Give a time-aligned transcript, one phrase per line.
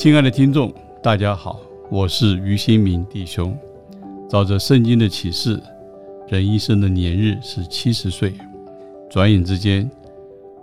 [0.00, 3.54] 亲爱的听众，大家好，我是于新明弟兄。
[4.30, 5.62] 照着圣经的启示，
[6.26, 8.32] 人一生的年日是七十岁。
[9.10, 9.90] 转眼之间，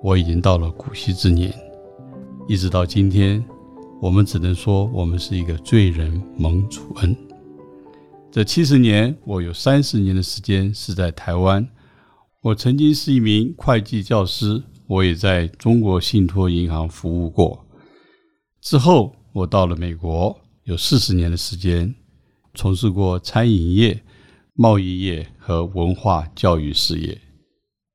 [0.02, 1.54] 我已经到了古稀之年。
[2.47, 3.46] 一直到今天，
[4.02, 7.15] 我们只能说我们是一个罪人蒙主恩。
[8.32, 11.64] 这七十年，我有三十年的时间是在台湾。
[12.42, 17.64] 我曾经是一名会计教师，我也在中国信托银行服务过。
[18.61, 19.14] 之后。
[19.37, 21.93] 我到了美国，有四十年的时间，
[22.55, 24.04] 从事过餐饮业、
[24.55, 27.21] 贸易业和文化教育事业。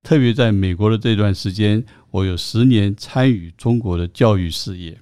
[0.04, 4.96] 特别在美国的这段时间，我有十年参与中国的教育事业。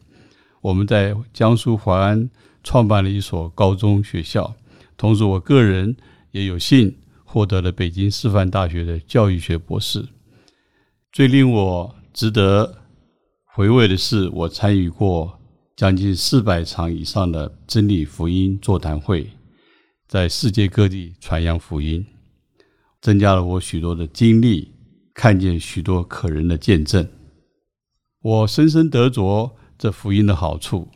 [0.62, 2.30] 我们在江苏淮安
[2.64, 4.54] 创办了一所高中学校，
[4.96, 5.94] 同时我个人
[6.30, 10.08] 也有幸获得了北京师范大学的教育学博士。
[11.12, 12.78] 最令我值得
[13.44, 15.38] 回味的是，我参与过。
[15.80, 19.30] 将近四百场以上的真理福音座谈会，
[20.06, 22.04] 在世界各地传扬福音，
[23.00, 24.74] 增加了我许多的经历，
[25.14, 27.08] 看见许多可人的见证。
[28.20, 30.86] 我深深得着这福音的好处。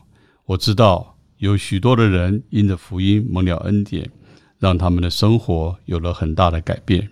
[0.44, 4.10] 我知道有许多的人因着福音蒙了恩典，
[4.58, 7.08] 让他们的生活有了很大的改变。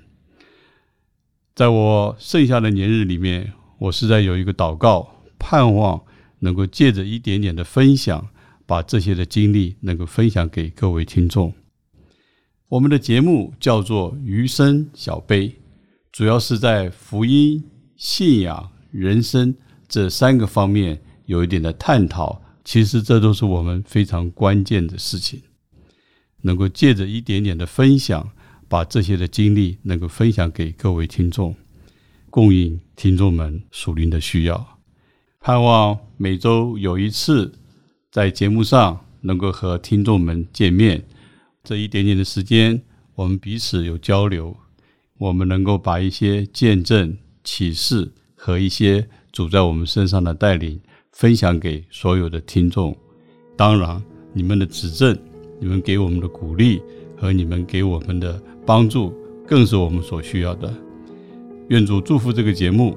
[1.54, 6.02] 在我剩下的年日里面，我实在有一个祷告，盼望。
[6.42, 8.28] 能够借着一点点的分享，
[8.66, 11.54] 把这些的经历能够分享给各位听众。
[12.68, 15.54] 我们的节目叫做“余生小杯”，
[16.10, 17.62] 主要是在福音、
[17.96, 19.54] 信仰、人生
[19.86, 22.42] 这三个方面有一点的探讨。
[22.64, 25.40] 其实这都是我们非常关键的事情。
[26.42, 28.30] 能够借着一点点的分享，
[28.68, 31.54] 把这些的经历能够分享给各位听众，
[32.30, 34.71] 供应听众们属灵的需要。
[35.44, 37.52] 盼望每周有一次
[38.12, 41.02] 在节目上能够和听众们见面，
[41.64, 42.80] 这一点点的时间，
[43.16, 44.56] 我们彼此有交流，
[45.18, 50.80] 我们能够把一些见证、启示和一些主在我们身上的带领
[51.10, 52.96] 分享给所有的听众。
[53.56, 54.00] 当然，
[54.32, 55.18] 你们的指正、
[55.58, 56.80] 你们给我们的鼓励
[57.16, 59.12] 和你们给我们的帮助，
[59.44, 60.72] 更是我们所需要的。
[61.66, 62.96] 愿主祝福这个节目，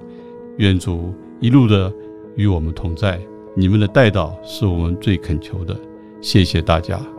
[0.59, 1.91] 愿主一路的。
[2.35, 3.19] 与我们同在，
[3.55, 5.79] 你们的带导是我们最恳求的。
[6.21, 7.14] 谢谢大家。